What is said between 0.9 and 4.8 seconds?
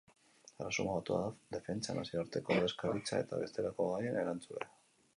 Batua da defentsa, nazioarteko ordezkaritza eta bestelako gaien erantzule.